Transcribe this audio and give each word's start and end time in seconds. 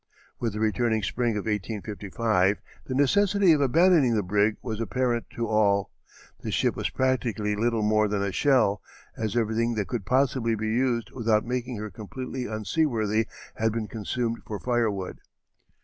With 0.39 0.53
the 0.53 0.59
returning 0.59 1.03
spring 1.03 1.33
of 1.33 1.45
1855 1.45 2.57
the 2.87 2.95
necessity 2.95 3.51
of 3.53 3.61
abandoning 3.61 4.15
the 4.15 4.23
brig 4.23 4.55
was 4.63 4.81
apparent 4.81 5.29
to 5.35 5.45
all; 5.47 5.91
the 6.39 6.49
ship 6.49 6.75
was 6.75 6.89
practically 6.89 7.55
little 7.55 7.83
more 7.83 8.07
than 8.07 8.23
a 8.23 8.31
shell, 8.31 8.81
as 9.15 9.37
everything 9.37 9.75
that 9.75 9.87
could 9.89 10.03
possibly 10.03 10.55
be 10.55 10.69
used 10.69 11.11
without 11.11 11.45
making 11.45 11.77
her 11.77 11.91
completely 11.91 12.47
unseaworthy 12.47 13.27
had 13.57 13.71
been 13.71 13.87
consumed 13.87 14.39
for 14.47 14.59
fire 14.59 14.89
wood. 14.89 15.19